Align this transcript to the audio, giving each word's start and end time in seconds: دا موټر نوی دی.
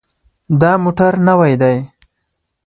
دا 0.61 0.71
موټر 0.83 1.13
نوی 1.27 1.53
دی. 1.61 1.77